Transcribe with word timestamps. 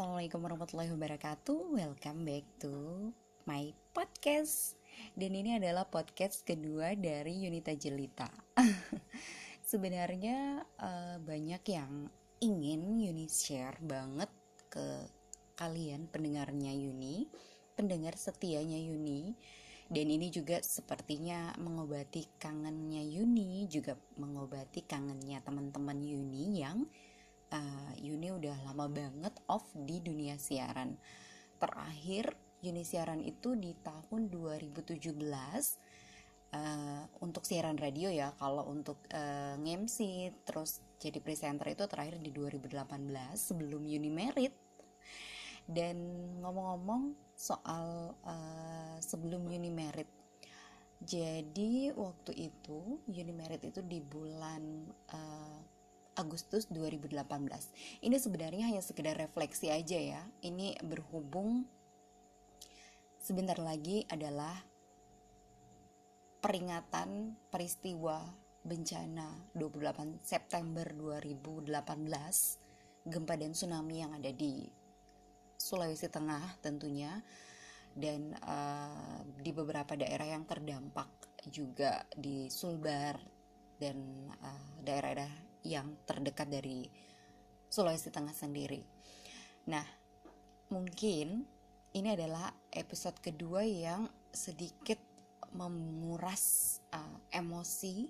Assalamualaikum 0.00 0.40
warahmatullahi 0.48 0.92
wabarakatuh. 0.96 1.76
Welcome 1.76 2.24
back 2.24 2.48
to 2.64 2.72
my 3.44 3.68
podcast. 3.92 4.80
Dan 5.12 5.36
ini 5.36 5.60
adalah 5.60 5.84
podcast 5.92 6.40
kedua 6.40 6.96
dari 6.96 7.44
Yunita 7.44 7.76
Jelita. 7.76 8.24
Sebenarnya 9.76 10.64
uh, 10.80 11.20
banyak 11.20 11.60
yang 11.68 12.08
ingin 12.40 12.96
Yuni 12.96 13.28
share 13.28 13.76
banget 13.84 14.32
ke 14.72 15.04
kalian 15.60 16.08
pendengarnya 16.08 16.72
Yuni 16.72 17.28
Pendengar 17.76 18.16
setianya 18.16 18.80
Yuni. 18.80 19.36
Dan 19.84 20.08
ini 20.08 20.32
juga 20.32 20.64
sepertinya 20.64 21.52
mengobati 21.60 22.24
kangennya 22.40 23.04
Yuni 23.04 23.68
juga 23.68 24.00
mengobati 24.16 24.80
kangennya 24.80 25.44
teman-teman 25.44 26.00
Yuni 26.00 26.56
yang 26.56 26.88
uh, 27.52 27.92
Yuni 28.00 28.30
udah 28.34 28.56
lama 28.66 28.86
banget 28.90 29.34
off 29.46 29.66
di 29.74 30.00
dunia 30.02 30.38
siaran. 30.40 30.96
Terakhir 31.60 32.34
Yuni 32.60 32.84
siaran 32.84 33.20
itu 33.24 33.56
di 33.56 33.72
tahun 33.80 34.28
2017 34.28 35.16
uh, 36.52 37.04
untuk 37.24 37.42
siaran 37.44 37.76
radio 37.80 38.08
ya 38.12 38.32
kalau 38.36 38.68
untuk 38.68 39.00
uh, 39.12 39.56
ngemsi 39.60 40.30
terus 40.44 40.80
jadi 41.00 41.18
presenter 41.24 41.72
itu 41.72 41.88
terakhir 41.88 42.20
di 42.20 42.30
2018 42.32 42.76
sebelum 43.34 43.82
Yuni 43.84 44.10
merit. 44.12 44.54
Dan 45.70 45.96
ngomong-ngomong 46.42 47.14
soal 47.38 48.18
uh, 48.26 48.96
sebelum 48.98 49.46
Yuni 49.46 49.70
merit 49.70 50.20
jadi 51.00 51.96
waktu 51.96 52.52
itu 52.52 53.00
Yuni 53.08 53.32
merit 53.32 53.64
itu 53.64 53.80
di 53.80 54.04
bulan 54.04 54.84
uh, 55.08 55.60
Agustus 56.20 56.68
2018. 56.68 57.16
Ini 58.04 58.16
sebenarnya 58.20 58.68
hanya 58.68 58.84
sekedar 58.84 59.16
refleksi 59.16 59.72
aja 59.72 59.96
ya. 59.96 60.22
Ini 60.44 60.76
berhubung 60.84 61.64
sebentar 63.16 63.56
lagi 63.56 64.04
adalah 64.12 64.52
peringatan 66.44 67.36
peristiwa 67.48 68.20
bencana 68.60 69.52
28 69.56 70.20
September 70.20 70.84
2018 70.92 71.72
gempa 73.08 73.34
dan 73.40 73.56
tsunami 73.56 74.04
yang 74.04 74.12
ada 74.12 74.28
di 74.28 74.68
Sulawesi 75.56 76.08
Tengah 76.08 76.60
tentunya 76.60 77.20
dan 77.96 78.36
uh, 78.44 79.24
di 79.40 79.52
beberapa 79.52 79.96
daerah 79.96 80.28
yang 80.36 80.44
terdampak 80.48 81.08
juga 81.48 82.04
di 82.12 82.48
Sulbar 82.52 83.16
dan 83.80 83.96
uh, 84.40 84.68
daerah-daerah 84.84 85.49
yang 85.64 85.96
terdekat 86.08 86.48
dari 86.48 86.88
Sulawesi 87.70 88.10
Tengah 88.10 88.34
sendiri. 88.34 88.82
Nah, 89.70 89.84
mungkin 90.72 91.46
ini 91.94 92.08
adalah 92.10 92.50
episode 92.70 93.18
kedua 93.18 93.62
yang 93.66 94.06
sedikit 94.30 94.98
memuras 95.50 96.78
uh, 96.94 97.18
emosi 97.34 98.06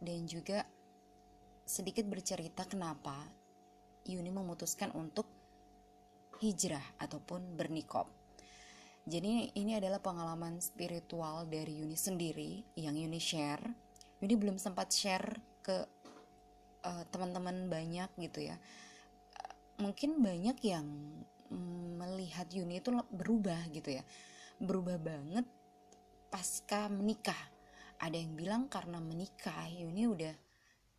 dan 0.00 0.28
juga 0.28 0.64
sedikit 1.64 2.04
bercerita 2.04 2.68
kenapa 2.68 3.16
Yuni 4.04 4.28
memutuskan 4.34 4.90
untuk 4.98 5.24
hijrah 6.42 6.82
ataupun 6.98 7.54
bernikop. 7.54 8.10
Jadi 9.02 9.50
ini 9.58 9.78
adalah 9.78 9.98
pengalaman 9.98 10.58
spiritual 10.62 11.46
dari 11.46 11.82
Yuni 11.82 11.98
sendiri 11.98 12.62
yang 12.78 12.94
Yuni 12.98 13.18
share. 13.22 13.62
Yuni 14.22 14.34
belum 14.38 14.58
sempat 14.58 14.90
share 14.90 15.38
ke 15.62 15.86
uh, 16.84 17.04
teman-teman 17.10 17.70
banyak 17.70 18.10
gitu 18.18 18.52
ya. 18.52 18.56
Mungkin 19.80 20.22
banyak 20.22 20.58
yang 20.62 20.86
melihat 21.98 22.48
Yuni 22.50 22.80
itu 22.80 22.92
berubah 23.12 23.68
gitu 23.72 23.98
ya. 23.98 24.02
Berubah 24.62 24.96
banget 24.98 25.46
pasca 26.32 26.88
menikah. 26.88 27.38
Ada 28.02 28.18
yang 28.18 28.34
bilang 28.34 28.62
karena 28.66 28.98
menikah 28.98 29.68
Yuni 29.70 30.10
udah 30.10 30.34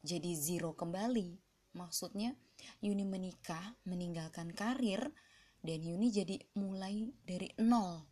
jadi 0.04 0.32
zero 0.36 0.76
kembali. 0.76 1.36
Maksudnya 1.74 2.38
Yuni 2.86 3.04
menikah 3.04 3.76
meninggalkan 3.84 4.54
karir 4.54 5.10
dan 5.64 5.80
Yuni 5.80 6.14
jadi 6.14 6.38
mulai 6.60 7.12
dari 7.24 7.50
nol. 7.60 8.04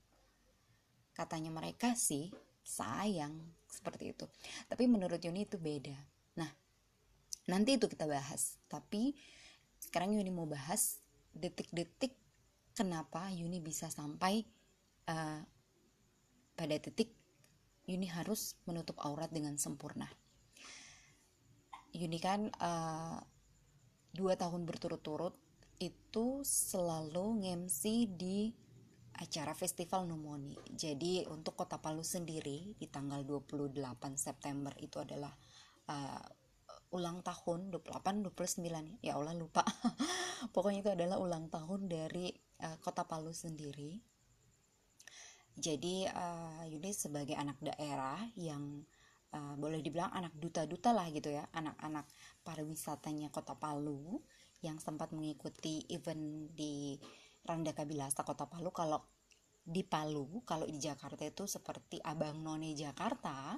Katanya 1.11 1.51
mereka 1.51 1.93
sih 1.93 2.31
sayang 2.63 3.37
seperti 3.67 4.15
itu. 4.15 4.25
Tapi 4.67 4.83
menurut 4.87 5.21
Yuni 5.21 5.45
itu 5.45 5.59
beda. 5.59 5.95
Nah 6.39 6.60
nanti 7.49 7.77
itu 7.77 7.85
kita 7.89 8.05
bahas 8.05 8.59
tapi 8.69 9.15
sekarang 9.81 10.13
Yuni 10.13 10.29
mau 10.29 10.45
bahas 10.45 11.01
detik-detik 11.33 12.13
kenapa 12.77 13.31
Yuni 13.33 13.63
bisa 13.63 13.89
sampai 13.89 14.45
uh, 15.09 15.41
pada 16.53 16.75
titik 16.77 17.13
Yuni 17.89 18.05
harus 18.05 18.59
menutup 18.69 18.99
aurat 19.01 19.33
dengan 19.33 19.57
sempurna 19.57 20.05
Yuni 21.91 22.19
kan 22.21 22.47
uh, 22.61 23.19
dua 24.11 24.35
tahun 24.35 24.63
berturut-turut 24.63 25.35
itu 25.81 26.45
selalu 26.45 27.41
ngemsi 27.41 28.05
di 28.05 28.53
acara 29.17 29.51
festival 29.51 30.07
Numoni. 30.07 30.55
Jadi 30.71 31.25
untuk 31.27 31.57
Kota 31.57 31.81
Palu 31.81 32.05
sendiri 32.05 32.73
di 32.77 32.87
tanggal 32.87 33.25
28 33.25 33.75
September 34.15 34.71
itu 34.79 35.01
adalah 35.01 35.33
uh, 35.89 36.25
ulang 36.91 37.23
tahun 37.23 37.71
28 37.71 38.27
29 38.27 39.03
ya. 39.03 39.15
Allah 39.15 39.35
lupa. 39.35 39.63
Pokoknya 40.55 40.79
itu 40.83 40.91
adalah 40.91 41.17
ulang 41.17 41.47
tahun 41.47 41.87
dari 41.87 42.31
uh, 42.63 42.77
kota 42.83 43.07
Palu 43.07 43.31
sendiri. 43.31 43.99
Jadi 45.55 46.07
uh, 46.07 46.63
Yuni 46.67 46.91
sebagai 46.95 47.35
anak 47.35 47.59
daerah 47.59 48.19
yang 48.39 48.83
uh, 49.35 49.55
boleh 49.59 49.83
dibilang 49.83 50.11
anak 50.11 50.35
duta-duta 50.35 50.91
lah 50.95 51.07
gitu 51.11 51.31
ya. 51.31 51.47
Anak-anak 51.55 52.07
pariwisatanya 52.43 53.31
kota 53.31 53.55
Palu 53.55 54.19
yang 54.61 54.77
sempat 54.77 55.11
mengikuti 55.15 55.83
event 55.89 56.53
di 56.53 56.95
Randa 57.47 57.73
Kabilasa 57.73 58.23
kota 58.27 58.47
Palu. 58.47 58.69
Kalau 58.71 59.21
di 59.61 59.85
Palu 59.85 60.41
kalau 60.41 60.65
di 60.65 60.81
Jakarta 60.81 61.21
itu 61.21 61.45
seperti 61.45 62.01
Abang 62.01 62.41
None 62.41 62.73
Jakarta 62.73 63.53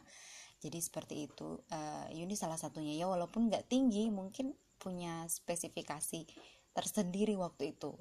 jadi 0.64 0.80
seperti 0.80 1.28
itu. 1.28 1.60
Uh, 1.68 2.08
Yuni 2.16 2.40
salah 2.40 2.56
satunya. 2.56 2.96
Ya 2.96 3.12
walaupun 3.12 3.52
nggak 3.52 3.68
tinggi 3.68 4.08
mungkin 4.08 4.56
punya 4.80 5.28
spesifikasi 5.28 6.24
tersendiri 6.72 7.36
waktu 7.36 7.76
itu. 7.76 7.92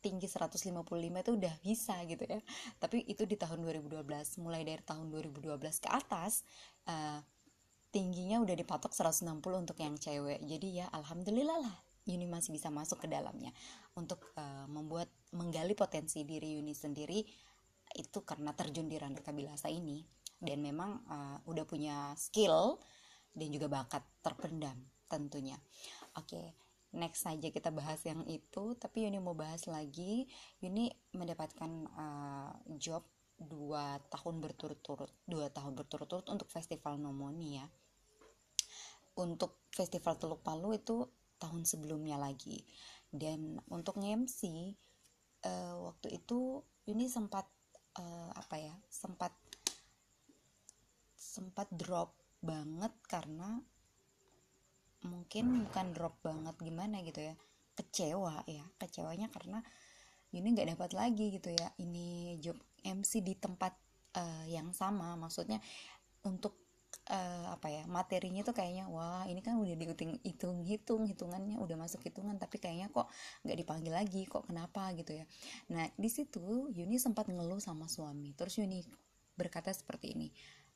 Tinggi 0.00 0.28
155 0.28 0.68
itu 0.76 1.30
udah 1.32 1.54
bisa 1.64 1.96
gitu 2.04 2.24
ya. 2.28 2.40
Tapi 2.76 3.08
itu 3.08 3.24
di 3.24 3.40
tahun 3.40 3.64
2012 3.64 4.04
mulai 4.44 4.64
dari 4.64 4.84
tahun 4.84 5.08
2012 5.08 5.56
ke 5.80 5.88
atas 5.88 6.44
uh, 6.88 7.24
tingginya 7.88 8.44
udah 8.44 8.56
dipatok 8.56 8.92
160 8.92 9.40
untuk 9.40 9.76
yang 9.80 9.96
cewek. 9.96 10.44
Jadi 10.44 10.84
ya 10.84 10.86
alhamdulillah 10.92 11.58
lah 11.64 11.76
Yuni 12.04 12.28
masih 12.28 12.52
bisa 12.52 12.68
masuk 12.68 13.00
ke 13.00 13.08
dalamnya. 13.08 13.52
Untuk 13.96 14.28
uh, 14.36 14.68
membuat 14.68 15.08
menggali 15.32 15.72
potensi 15.72 16.24
diri 16.28 16.60
Yuni 16.60 16.76
sendiri 16.76 17.24
itu 17.96 18.22
karena 18.22 18.54
terjun 18.54 18.86
di 18.86 18.96
Randa 18.96 19.18
Kabilasa 19.18 19.66
ini 19.66 20.19
dan 20.40 20.64
memang 20.64 21.04
uh, 21.06 21.38
udah 21.44 21.68
punya 21.68 22.16
skill 22.16 22.80
dan 23.36 23.48
juga 23.52 23.68
bakat 23.68 24.02
terpendam 24.24 24.76
tentunya. 25.06 25.60
Oke 26.16 26.34
okay, 26.34 26.46
next 26.96 27.22
saja 27.22 27.52
kita 27.52 27.70
bahas 27.70 28.00
yang 28.02 28.26
itu. 28.26 28.74
Tapi 28.74 29.06
Yuni 29.06 29.20
mau 29.22 29.36
bahas 29.36 29.68
lagi. 29.70 30.26
Yuni 30.64 30.90
mendapatkan 31.14 31.70
uh, 31.94 32.52
job 32.80 33.04
dua 33.40 33.96
tahun 34.12 34.44
berturut-turut 34.44 35.08
dua 35.24 35.48
tahun 35.48 35.72
berturut-turut 35.72 36.26
untuk 36.28 36.48
festival 36.50 36.96
Nomoni 36.98 37.60
ya. 37.60 37.66
Untuk 39.20 39.68
festival 39.72 40.16
Teluk 40.16 40.40
Palu 40.40 40.72
itu 40.72 41.04
tahun 41.36 41.68
sebelumnya 41.68 42.16
lagi. 42.16 42.64
Dan 43.10 43.58
untuk 43.68 43.98
MC 43.98 44.46
uh, 44.46 45.48
eh, 45.48 45.74
waktu 45.76 46.22
itu 46.22 46.62
Yuni 46.86 47.10
sempat 47.10 47.44
uh, 47.98 48.30
apa 48.34 48.56
ya 48.60 48.74
sempat 48.86 49.34
sempat 51.30 51.70
drop 51.70 52.18
banget 52.42 52.90
karena 53.06 53.62
mungkin 55.06 55.64
bukan 55.70 55.86
drop 55.94 56.18
banget 56.26 56.58
gimana 56.58 56.98
gitu 57.06 57.22
ya 57.22 57.34
kecewa 57.78 58.42
ya 58.50 58.66
kecewanya 58.82 59.30
karena 59.30 59.62
ini 60.34 60.46
nggak 60.50 60.74
dapat 60.74 60.90
lagi 60.98 61.38
gitu 61.38 61.54
ya 61.54 61.70
ini 61.78 62.36
job 62.42 62.58
MC 62.82 63.22
di 63.22 63.38
tempat 63.38 63.72
uh, 64.18 64.44
yang 64.50 64.74
sama 64.74 65.14
maksudnya 65.14 65.62
untuk 66.26 66.58
uh, 67.08 67.46
apa 67.54 67.70
ya 67.70 67.82
materinya 67.88 68.44
tuh 68.44 68.52
kayaknya 68.52 68.90
wah 68.90 69.24
ini 69.24 69.40
kan 69.40 69.56
udah 69.56 69.72
dihitung 69.78 70.20
hitung 70.20 70.58
hitung 70.66 71.02
hitungannya 71.08 71.56
udah 71.56 71.76
masuk 71.78 72.04
hitungan 72.04 72.36
tapi 72.36 72.60
kayaknya 72.60 72.92
kok 72.92 73.08
nggak 73.46 73.56
dipanggil 73.56 73.92
lagi 73.94 74.26
kok 74.28 74.44
kenapa 74.44 74.92
gitu 74.98 75.16
ya. 75.16 75.24
Nah 75.72 75.88
di 75.94 76.10
situ 76.12 76.68
Yuni 76.74 77.00
sempat 77.00 77.30
ngeluh 77.30 77.62
sama 77.62 77.88
suami 77.88 78.36
terus 78.36 78.58
Yuni 78.60 78.84
berkata 79.38 79.72
seperti 79.72 80.12
ini 80.12 80.28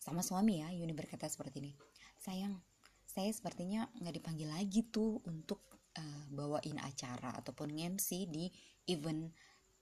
sama 0.05 0.21
suami 0.21 0.61
ya 0.61 0.69
Yuni 0.69 0.93
berkata 0.93 1.25
seperti 1.25 1.65
ini. 1.65 1.73
Sayang 2.21 2.61
saya 3.09 3.33
sepertinya 3.33 3.89
nggak 3.97 4.21
dipanggil 4.21 4.53
lagi 4.53 4.85
tuh 4.93 5.25
untuk 5.25 5.65
uh, 5.97 6.25
bawain 6.29 6.77
acara 6.77 7.33
ataupun 7.41 7.73
MC 7.73 8.29
di 8.29 8.53
event 8.93 9.33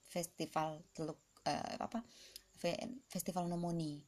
festival 0.07 0.87
teluk 0.95 1.19
uh, 1.43 1.75
apa 1.83 2.07
festival 3.11 3.51
nomoni. 3.51 3.99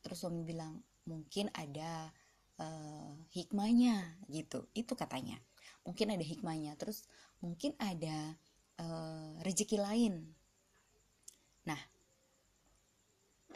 Terus 0.00 0.24
suami 0.24 0.40
bilang 0.40 0.80
mungkin 1.04 1.52
ada 1.52 2.08
uh, 2.56 3.12
hikmahnya 3.36 4.24
gitu. 4.32 4.64
Itu 4.72 4.96
katanya. 4.96 5.36
Mungkin 5.84 6.16
ada 6.16 6.24
hikmahnya. 6.24 6.80
Terus 6.80 7.04
mungkin 7.44 7.76
ada 7.76 8.32
uh, 8.80 9.36
rezeki 9.44 9.76
lain. 9.76 10.32
Nah 11.68 11.95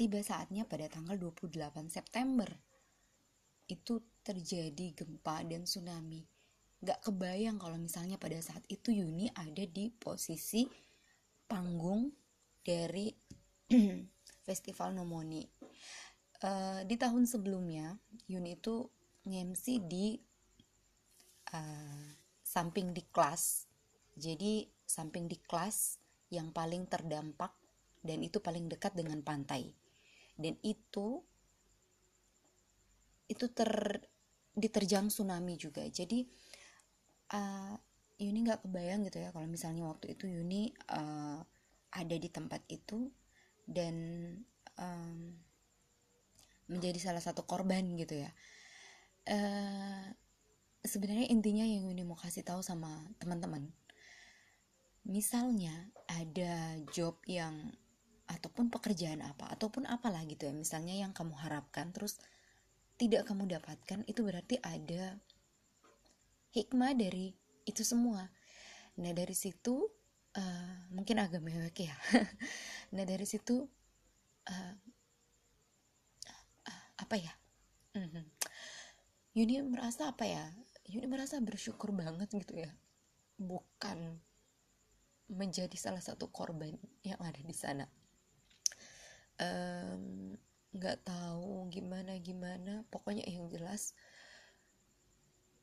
tiba 0.00 0.24
saatnya 0.24 0.64
pada 0.64 0.88
tanggal 0.88 1.20
28 1.20 1.92
September. 1.92 2.48
Itu 3.68 4.00
terjadi 4.24 4.96
gempa 4.96 5.44
dan 5.44 5.68
tsunami. 5.68 6.24
Gak 6.80 7.04
kebayang 7.04 7.60
kalau 7.60 7.76
misalnya 7.76 8.16
pada 8.16 8.40
saat 8.40 8.64
itu 8.72 8.96
Yuni 8.96 9.28
ada 9.36 9.60
di 9.68 9.92
posisi 9.92 10.64
panggung 11.44 12.08
dari 12.64 13.12
festival 14.48 14.96
Nomoni. 14.96 15.44
Uh, 16.40 16.80
di 16.88 16.96
tahun 16.96 17.28
sebelumnya 17.28 17.92
Yuni 18.24 18.56
itu 18.56 18.88
ngemsi 19.28 19.84
di 19.84 20.16
uh, 21.52 22.08
samping 22.40 22.96
di 22.96 23.04
kelas. 23.04 23.68
Jadi 24.16 24.64
samping 24.80 25.28
di 25.28 25.36
kelas 25.36 26.00
yang 26.32 26.56
paling 26.56 26.88
terdampak 26.88 27.52
dan 28.00 28.24
itu 28.24 28.40
paling 28.40 28.64
dekat 28.64 28.96
dengan 28.96 29.20
pantai 29.20 29.79
dan 30.40 30.56
itu 30.64 31.20
itu 33.30 33.46
ter 33.52 33.70
diterjang 34.56 35.12
tsunami 35.12 35.54
juga. 35.54 35.86
Jadi 35.86 36.26
uh, 37.36 37.76
Yuni 38.20 38.38
nggak 38.44 38.66
kebayang 38.66 39.06
gitu 39.06 39.22
ya 39.22 39.30
kalau 39.30 39.46
misalnya 39.46 39.86
waktu 39.86 40.18
itu 40.18 40.26
Yuni 40.26 40.74
uh, 40.90 41.38
ada 41.94 42.16
di 42.16 42.28
tempat 42.32 42.66
itu 42.66 43.12
dan 43.68 43.94
um, 44.80 45.36
menjadi 46.66 46.98
salah 46.98 47.22
satu 47.22 47.46
korban 47.46 47.94
gitu 47.94 48.18
ya. 48.18 48.30
Uh, 49.30 50.10
sebenarnya 50.82 51.30
intinya 51.30 51.62
yang 51.62 51.86
Yuni 51.86 52.02
mau 52.02 52.18
kasih 52.18 52.42
tahu 52.42 52.64
sama 52.64 53.04
teman-teman 53.20 53.70
misalnya 55.06 55.88
ada 56.10 56.76
job 56.92 57.16
yang 57.24 57.72
ataupun 58.30 58.70
pekerjaan 58.70 59.26
apa 59.26 59.50
ataupun 59.50 59.90
apalah 59.90 60.22
gitu 60.24 60.46
ya 60.46 60.54
misalnya 60.54 60.94
yang 60.94 61.10
kamu 61.10 61.34
harapkan 61.34 61.90
terus 61.90 62.22
tidak 63.00 63.26
kamu 63.26 63.48
dapatkan 63.48 64.06
itu 64.06 64.20
berarti 64.22 64.60
ada 64.60 65.16
hikmah 66.52 66.92
dari 66.92 67.32
itu 67.64 67.80
semua. 67.80 68.28
Nah 69.00 69.12
dari 69.16 69.32
situ 69.32 69.88
uh, 70.36 70.76
mungkin 70.92 71.16
agak 71.16 71.40
mewek 71.40 71.88
ya. 71.88 71.96
Nah 72.90 73.06
dari 73.06 73.22
situ 73.22 73.54
uh, 74.50 74.74
uh, 76.66 76.86
apa 76.98 77.14
ya? 77.16 77.32
Mm-hmm. 77.96 78.24
Yuni 79.38 79.54
merasa 79.62 80.10
apa 80.10 80.26
ya? 80.26 80.44
Yuni 80.90 81.06
merasa 81.06 81.38
bersyukur 81.38 81.94
banget 81.94 82.28
gitu 82.34 82.58
ya. 82.58 82.70
Bukan 83.38 84.18
menjadi 85.30 85.76
salah 85.78 86.02
satu 86.02 86.28
korban 86.28 86.74
yang 87.06 87.22
ada 87.22 87.38
di 87.38 87.54
sana 87.54 87.86
nggak 90.70 90.98
um, 91.00 91.04
tahu 91.06 91.68
gimana 91.72 92.16
gimana. 92.20 92.84
Pokoknya 92.92 93.24
yang 93.24 93.48
jelas 93.48 93.96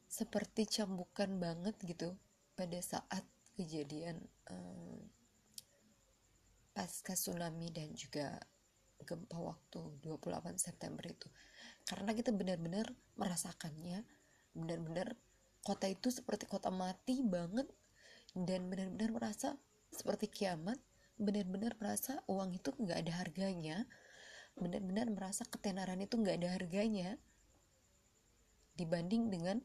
seperti 0.07 0.65
cambukan 0.65 1.29
banget 1.38 1.75
gitu 1.83 2.15
pada 2.57 2.79
saat 2.81 3.21
kejadian 3.53 4.18
um, 4.50 5.01
pasca 6.74 7.13
tsunami 7.18 7.69
dan 7.74 7.94
juga 7.94 8.38
gempa 9.06 9.38
waktu 9.38 10.01
28 10.01 10.57
September 10.57 11.06
itu. 11.06 11.29
Karena 11.85 12.12
kita 12.18 12.33
benar-benar 12.33 12.89
merasakannya 13.18 14.06
benar-benar 14.57 15.13
kota 15.62 15.85
itu 15.85 16.09
seperti 16.09 16.50
kota 16.50 16.74
mati 16.74 17.21
banget 17.21 17.69
dan 18.33 18.69
benar-benar 18.69 19.13
merasa 19.13 19.53
seperti 19.94 20.29
kiamat 20.29 20.81
benar-benar 21.17 21.73
merasa 21.81 22.21
uang 22.29 22.53
itu 22.53 22.69
nggak 22.77 22.99
ada 23.05 23.13
harganya 23.21 23.77
benar-benar 24.57 25.09
merasa 25.13 25.45
ketenaran 25.45 26.01
itu 26.01 26.17
nggak 26.17 26.37
ada 26.41 26.49
harganya 26.57 27.17
dibanding 28.77 29.29
dengan 29.29 29.57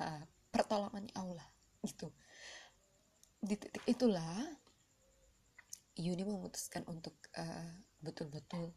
uh, 0.00 0.24
pertolongan 0.52 1.08
Allah 1.16 1.44
gitu. 1.84 2.12
Di 3.44 3.56
titik 3.60 3.84
itulah 3.84 4.40
Yuni 5.94 6.24
memutuskan 6.26 6.82
untuk 6.90 7.14
uh, 7.36 7.70
betul-betul 8.02 8.72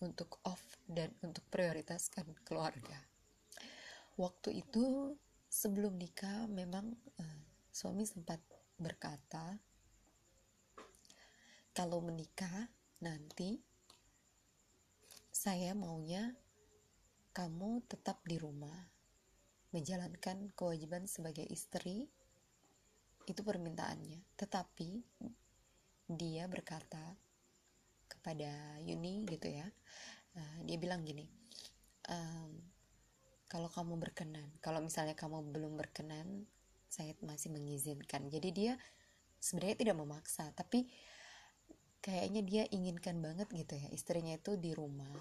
untuk 0.00 0.40
off 0.46 0.62
dan 0.88 1.12
untuk 1.22 1.44
prioritaskan 1.52 2.26
keluarga. 2.42 2.96
Waktu 4.18 4.62
itu 4.66 5.14
sebelum 5.46 5.94
nikah 5.94 6.50
memang 6.50 6.96
uh, 7.20 7.40
suami 7.70 8.02
sempat 8.02 8.42
berkata 8.78 9.58
kalau 11.78 12.02
menikah 12.02 12.66
nanti 12.98 13.62
saya 15.30 15.78
maunya 15.78 16.34
kamu 17.30 17.86
tetap 17.86 18.18
di 18.26 18.34
rumah 18.34 18.74
menjalankan 19.70 20.50
kewajiban 20.58 21.06
sebagai 21.06 21.46
istri 21.46 22.10
itu 23.30 23.40
permintaannya. 23.46 24.26
Tetapi 24.34 24.90
dia 26.10 26.50
berkata 26.50 27.14
kepada 28.10 28.82
Yuni 28.82 29.22
gitu 29.30 29.46
ya 29.46 29.70
uh, 30.34 30.58
dia 30.66 30.80
bilang 30.80 31.06
gini 31.06 31.28
um, 32.10 32.56
kalau 33.46 33.68
kamu 33.70 34.00
berkenan 34.00 34.48
kalau 34.64 34.80
misalnya 34.80 35.12
kamu 35.12 35.44
belum 35.54 35.78
berkenan 35.78 36.42
saya 36.90 37.14
masih 37.22 37.54
mengizinkan. 37.54 38.26
Jadi 38.26 38.48
dia 38.50 38.74
sebenarnya 39.38 39.78
tidak 39.78 39.96
memaksa 40.02 40.50
tapi 40.58 40.90
kayaknya 42.08 42.40
dia 42.40 42.62
inginkan 42.72 43.20
banget 43.20 43.52
gitu 43.52 43.76
ya. 43.76 43.88
Istrinya 43.92 44.40
itu 44.40 44.56
di 44.56 44.72
rumah 44.72 45.12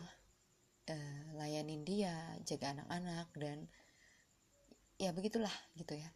uh, 0.88 1.26
layanin 1.35 1.83
dia 1.83 2.16
jaga 2.47 2.71
anak-anak 2.80 3.28
dan 3.35 3.68
ya 4.95 5.11
begitulah 5.11 5.52
gitu 5.76 6.00
ya. 6.00 6.07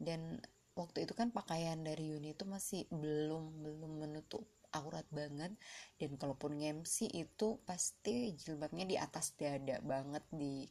Dan 0.00 0.40
waktu 0.72 1.04
itu 1.04 1.12
kan 1.12 1.28
pakaian 1.28 1.84
dari 1.84 2.16
Yuni 2.16 2.32
itu 2.32 2.48
masih 2.48 2.88
belum 2.88 3.60
belum 3.60 3.92
menutup 4.08 4.48
aurat 4.72 5.04
banget. 5.12 5.52
Dan 6.00 6.16
kalaupun 6.16 6.56
ngemsi 6.56 7.12
itu 7.12 7.60
pasti 7.68 8.32
jilbabnya 8.32 8.88
di 8.88 8.96
atas 8.96 9.36
dada 9.36 9.76
banget 9.84 10.24
di 10.32 10.64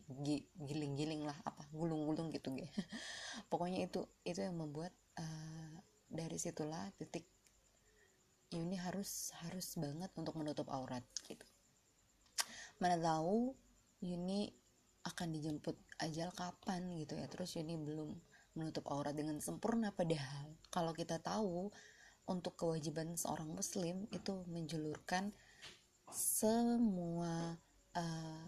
giling-giling 0.57 1.21
lah 1.21 1.37
apa 1.45 1.61
gulung-gulung 1.69 2.33
gitu 2.33 2.49
ya 2.57 2.69
pokoknya 3.51 3.85
itu 3.85 4.01
itu 4.25 4.39
yang 4.41 4.57
membuat 4.57 4.95
uh, 5.19 5.75
dari 6.07 6.39
situlah 6.39 6.89
titik 6.97 7.27
Yuni 8.55 8.79
harus 8.79 9.35
harus 9.43 9.75
banget 9.75 10.11
untuk 10.15 10.39
menutup 10.39 10.71
aurat 10.71 11.03
gitu. 11.27 11.43
Mana 12.79 12.95
tahu 12.95 13.51
Yuni 14.05 14.47
akan 15.03 15.27
dijemput 15.35 15.75
ajal 15.99 16.31
kapan 16.31 16.87
gitu 16.95 17.19
ya. 17.19 17.27
Terus 17.27 17.59
Yuni 17.59 17.75
belum 17.75 18.15
menutup 18.57 18.87
aurat 18.89 19.13
dengan 19.13 19.37
sempurna 19.37 19.93
padahal 19.93 20.57
kalau 20.73 20.95
kita 20.95 21.21
tahu 21.21 21.69
untuk 22.27 22.59
kewajiban 22.59 23.15
seorang 23.15 23.47
muslim 23.47 24.09
itu 24.11 24.43
menjulurkan 24.51 25.31
semua 26.11 27.55
uh, 27.95 28.43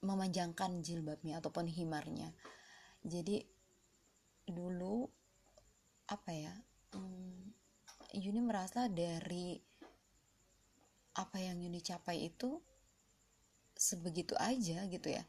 memanjangkan 0.00 0.80
jilbabnya 0.80 1.42
ataupun 1.42 1.66
himarnya. 1.68 2.32
Jadi 3.02 3.44
dulu 4.48 5.04
apa 6.08 6.30
ya 6.32 6.54
hmm, 6.96 7.52
Yuni 8.16 8.40
merasa 8.40 8.88
dari 8.88 9.60
apa 11.18 11.36
yang 11.42 11.60
Yuni 11.60 11.82
capai 11.82 12.30
itu 12.30 12.62
sebegitu 13.76 14.38
aja 14.38 14.86
gitu 14.88 15.08
ya. 15.12 15.22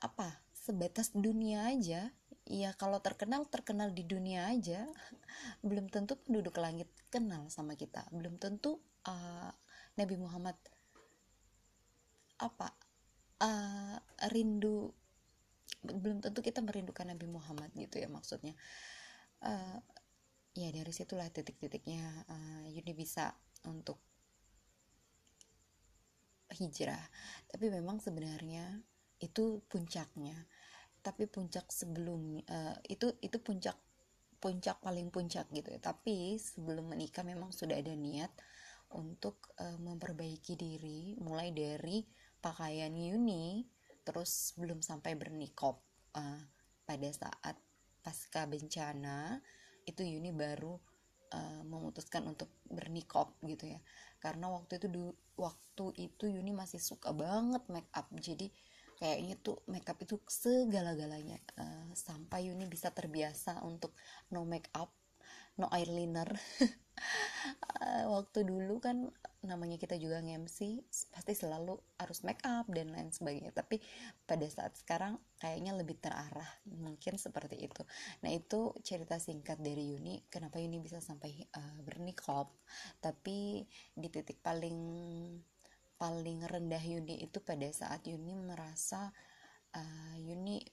Apa? 0.00 0.44
Sebatas 0.54 1.12
dunia 1.12 1.68
aja. 1.68 2.14
Ya 2.44 2.70
kalau 2.76 3.00
terkenal 3.00 3.48
terkenal 3.48 3.90
di 3.90 4.04
dunia 4.04 4.48
aja. 4.52 4.86
Belum 5.66 5.90
tentu 5.90 6.20
penduduk 6.20 6.60
langit 6.60 6.86
kenal 7.10 7.48
sama 7.50 7.74
kita. 7.74 8.06
Belum 8.14 8.38
tentu 8.38 8.78
uh, 9.08 9.50
Nabi 9.98 10.16
Muhammad 10.18 10.56
apa 12.34 12.74
uh, 13.40 13.96
rindu 14.34 14.90
belum 15.84 16.24
tentu 16.24 16.40
kita 16.40 16.64
merindukan 16.64 17.04
Nabi 17.04 17.28
Muhammad 17.28 17.68
gitu 17.76 18.00
ya 18.00 18.08
maksudnya. 18.08 18.56
Uh, 19.44 19.78
ya 20.54 20.70
dari 20.70 20.92
situlah 20.94 21.26
titik-titiknya 21.34 22.02
uh, 22.30 22.64
Yuni 22.70 22.94
bisa 22.94 23.34
untuk 23.66 23.98
hijrah. 26.54 27.02
Tapi 27.50 27.66
memang 27.68 27.98
sebenarnya 27.98 28.78
itu 29.18 29.60
puncaknya. 29.66 30.46
Tapi 31.04 31.28
puncak 31.28 31.68
sebelum 31.68 32.40
uh, 32.46 32.76
itu 32.86 33.12
itu 33.20 33.36
puncak 33.42 33.76
puncak 34.38 34.78
paling 34.80 35.10
puncak 35.10 35.50
gitu 35.50 35.74
ya. 35.74 35.80
Tapi 35.82 36.38
sebelum 36.38 36.94
menikah 36.94 37.26
memang 37.26 37.50
sudah 37.50 37.76
ada 37.76 37.92
niat 37.92 38.30
untuk 38.94 39.50
uh, 39.58 39.76
memperbaiki 39.82 40.54
diri 40.54 41.18
mulai 41.18 41.50
dari 41.50 42.06
pakaian 42.38 42.94
Yuni 42.94 43.66
terus 44.04 44.52
belum 44.60 44.84
sampai 44.84 45.16
bernikop 45.16 45.80
uh, 46.14 46.42
pada 46.84 47.08
saat 47.08 47.56
pasca 48.04 48.44
bencana 48.44 49.40
itu 49.84 50.02
Yuni 50.04 50.32
baru 50.32 50.74
uh, 51.34 51.62
memutuskan 51.64 52.24
untuk 52.28 52.48
bernikop 52.66 53.36
gitu 53.44 53.70
ya. 53.70 53.80
Karena 54.18 54.48
waktu 54.48 54.80
itu 54.80 54.88
waktu 55.36 55.84
itu 56.00 56.24
Yuni 56.30 56.56
masih 56.56 56.80
suka 56.80 57.12
banget 57.12 57.62
make 57.68 57.90
up. 57.92 58.08
Jadi 58.16 58.48
kayaknya 58.96 59.34
tuh 59.42 59.60
makeup 59.68 59.98
itu 60.00 60.16
segala-galanya 60.24 61.38
uh, 61.60 61.90
sampai 61.92 62.48
Yuni 62.48 62.64
bisa 62.70 62.88
terbiasa 62.94 63.60
untuk 63.66 63.92
no 64.32 64.46
make 64.48 64.70
up 64.72 64.90
no 65.60 65.70
eyeliner. 65.70 66.30
Waktu 68.14 68.48
dulu 68.48 68.80
kan 68.80 69.10
namanya 69.44 69.76
kita 69.76 70.00
juga 70.00 70.24
nge-MC 70.24 70.88
pasti 71.12 71.36
selalu 71.36 71.76
harus 72.00 72.24
make 72.24 72.40
up 72.48 72.64
dan 72.72 72.90
lain 72.90 73.12
sebagainya. 73.12 73.52
Tapi 73.52 73.76
pada 74.24 74.46
saat 74.48 74.72
sekarang 74.80 75.20
kayaknya 75.36 75.76
lebih 75.76 76.00
terarah 76.00 76.48
mungkin 76.64 77.20
seperti 77.20 77.68
itu. 77.68 77.82
Nah 78.24 78.32
itu 78.32 78.72
cerita 78.80 79.20
singkat 79.20 79.60
dari 79.60 79.94
Yuni 79.94 80.24
kenapa 80.32 80.58
Yuni 80.58 80.80
bisa 80.80 80.98
sampai 80.98 81.44
uh, 81.54 81.78
bernikop 81.84 82.56
tapi 83.04 83.68
di 83.92 84.08
titik 84.08 84.40
paling 84.40 84.78
paling 86.00 86.38
rendah 86.42 86.82
Yuni 86.82 87.22
itu 87.22 87.38
pada 87.44 87.68
saat 87.70 88.02
Yuni 88.08 88.32
merasa 88.34 89.12
uh, 89.76 90.16
Yuni 90.18 90.64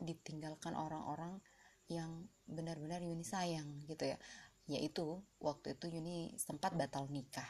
ditinggalkan 0.00 0.72
orang-orang 0.72 1.42
yang 1.90 2.30
benar-benar 2.50 3.00
Yuni 3.00 3.24
sayang 3.24 3.86
gitu 3.86 4.04
ya. 4.04 4.18
Yaitu 4.66 5.22
waktu 5.42 5.78
itu 5.78 5.86
Yuni 5.90 6.34
sempat 6.36 6.74
batal 6.74 7.06
nikah. 7.10 7.48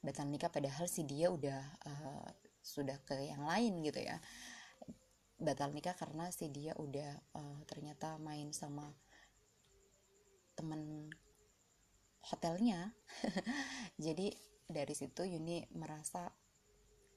Batal 0.00 0.26
nikah 0.26 0.48
padahal 0.48 0.88
si 0.88 1.04
dia 1.04 1.28
udah 1.28 1.60
uh, 1.86 2.28
sudah 2.62 2.96
ke 3.04 3.18
yang 3.28 3.44
lain 3.44 3.84
gitu 3.84 4.00
ya. 4.00 4.16
Batal 5.40 5.74
nikah 5.74 5.94
karena 5.94 6.30
si 6.32 6.48
dia 6.48 6.72
udah 6.78 7.18
uh, 7.36 7.60
ternyata 7.66 8.16
main 8.16 8.54
sama 8.54 8.88
temen 10.56 11.12
hotelnya. 12.24 12.92
Jadi 14.04 14.32
dari 14.70 14.94
situ 14.94 15.26
Yuni 15.26 15.66
merasa 15.74 16.30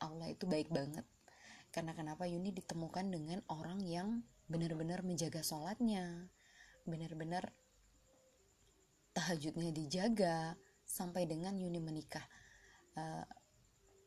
Allah 0.02 0.28
itu 0.32 0.50
baik 0.50 0.74
banget. 0.74 1.06
Karena 1.74 1.96
kenapa? 1.98 2.30
Yuni 2.30 2.54
ditemukan 2.54 3.10
dengan 3.10 3.40
orang 3.50 3.82
yang 3.82 4.22
benar-benar 4.52 5.02
menjaga 5.02 5.42
sholatnya 5.42 6.30
benar-benar 6.84 7.52
tahajudnya 9.14 9.72
dijaga 9.72 10.58
sampai 10.84 11.30
dengan 11.30 11.56
Yuni 11.56 11.80
menikah. 11.80 12.26
Uh, 12.94 13.26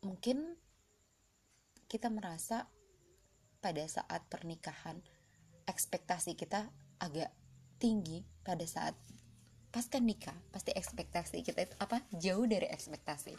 mungkin 0.05 0.55
kita 1.87 2.11
merasa 2.11 2.67
pada 3.63 3.83
saat 3.87 4.23
pernikahan 4.31 5.03
ekspektasi 5.67 6.39
kita 6.39 6.71
agak 7.03 7.31
tinggi 7.83 8.23
pada 8.47 8.63
saat 8.63 8.95
pasca 9.75 10.01
nikah 10.01 10.35
pasti 10.55 10.73
ekspektasi 10.73 11.43
kita 11.43 11.67
itu 11.67 11.75
apa? 11.83 12.01
Jauh 12.15 12.47
dari 12.47 12.71
ekspektasi. 12.71 13.35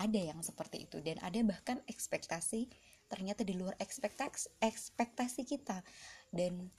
Ada 0.00 0.32
yang 0.32 0.40
seperti 0.40 0.88
itu 0.88 1.02
dan 1.04 1.20
ada 1.20 1.36
bahkan 1.44 1.82
ekspektasi 1.84 2.70
ternyata 3.10 3.44
di 3.44 3.58
luar 3.58 3.76
ekspektasi 3.76 4.62
ekspektasi 4.62 5.42
kita. 5.44 5.82
Dan 6.30 6.70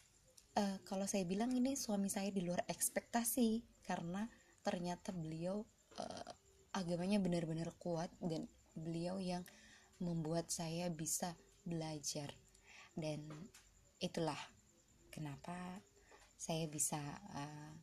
uh, 0.58 0.78
kalau 0.84 1.08
saya 1.08 1.24
bilang 1.24 1.52
ini 1.56 1.78
suami 1.80 2.12
saya 2.12 2.32
di 2.34 2.44
luar 2.44 2.64
ekspektasi 2.68 3.64
karena 3.86 4.28
ternyata 4.62 5.16
beliau 5.16 5.64
uh, 6.00 6.32
agamanya 6.76 7.20
benar-benar 7.20 7.72
kuat 7.80 8.12
dan 8.24 8.48
beliau 8.76 9.20
yang 9.20 9.44
membuat 10.00 10.50
saya 10.50 10.88
bisa 10.90 11.36
belajar. 11.64 12.32
Dan 12.92 13.28
itulah 14.02 14.40
kenapa 15.14 15.56
saya 16.36 16.66
bisa 16.68 17.00
uh, 17.36 17.74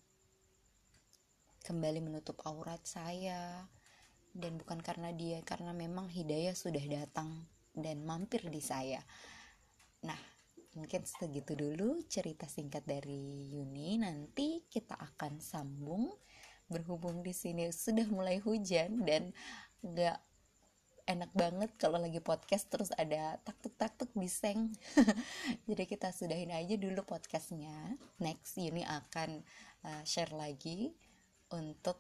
kembali 1.65 2.01
menutup 2.05 2.41
aurat 2.45 2.81
saya. 2.85 3.69
Dan 4.29 4.61
bukan 4.61 4.79
karena 4.85 5.11
dia 5.11 5.43
karena 5.43 5.73
memang 5.75 6.07
hidayah 6.07 6.55
sudah 6.55 6.85
datang 6.85 7.49
dan 7.75 8.05
mampir 8.07 8.45
di 8.47 8.63
saya. 8.63 9.03
Nah 10.05 10.38
mungkin 10.79 11.03
segitu 11.03 11.59
dulu 11.59 11.99
cerita 12.07 12.47
singkat 12.47 12.87
dari 12.87 13.51
Yuni 13.51 13.99
nanti 13.99 14.63
kita 14.71 14.95
akan 14.95 15.43
sambung 15.43 16.15
berhubung 16.71 17.27
di 17.27 17.35
sini 17.35 17.67
sudah 17.75 18.07
mulai 18.07 18.39
hujan 18.39 19.03
dan 19.03 19.35
nggak 19.83 20.23
enak 21.09 21.33
banget 21.35 21.71
kalau 21.81 21.99
lagi 21.99 22.23
podcast 22.23 22.71
terus 22.71 22.93
ada 22.95 23.41
taktuk-taktuk 23.43 24.13
biseng 24.15 24.71
jadi 25.69 25.83
kita 25.89 26.15
sudahin 26.15 26.53
aja 26.53 26.77
dulu 26.79 27.03
podcastnya 27.03 27.99
next 28.23 28.55
Yuni 28.61 28.87
akan 28.87 29.43
uh, 29.83 30.03
share 30.07 30.31
lagi 30.31 30.95
untuk 31.51 31.99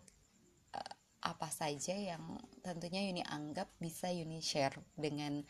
uh, 0.77 0.95
apa 1.25 1.49
saja 1.51 1.97
yang 1.97 2.39
tentunya 2.63 3.09
Yuni 3.09 3.25
anggap 3.27 3.73
bisa 3.83 4.13
Yuni 4.13 4.39
share 4.45 4.77
dengan 4.95 5.43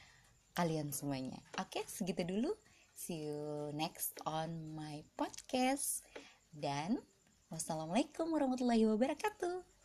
kalian 0.59 0.91
semuanya. 0.91 1.39
Oke, 1.55 1.87
segitu 1.87 2.27
dulu. 2.27 2.51
See 2.99 3.31
you 3.31 3.71
next 3.79 4.19
on 4.27 4.75
my 4.75 5.07
podcast. 5.15 6.03
Dan 6.51 6.99
wassalamualaikum 7.47 8.27
warahmatullahi 8.27 8.91
wabarakatuh. 8.91 9.78